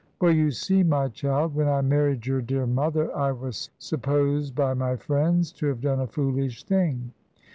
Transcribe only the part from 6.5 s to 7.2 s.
thing.